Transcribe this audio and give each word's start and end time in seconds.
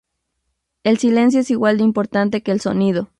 El 0.83 0.97
silencio 0.97 1.41
es 1.41 1.51
igual 1.51 1.77
de 1.77 1.83
importante 1.83 2.41
que 2.41 2.51
el 2.51 2.59
sonido. 2.59 3.09